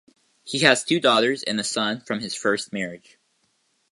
He 0.43 0.61
has 0.61 0.83
two 0.83 0.99
daughters 0.99 1.43
and 1.43 1.59
a 1.59 1.63
son 1.63 2.01
from 2.01 2.21
his 2.21 2.33
first 2.33 2.73
marriage. 2.73 3.19